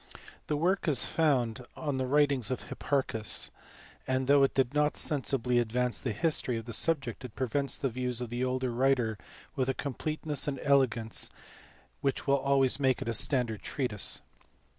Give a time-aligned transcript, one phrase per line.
[0.47, 3.51] The work is founded on the writings of Hipparchus,
[4.07, 7.87] and, though it did not sensibly advance the theory of the subject, it presents the
[7.87, 9.19] views of the older writer
[9.55, 11.29] with a com pleteness and elegance
[11.99, 14.21] which will always make it a standard treatise.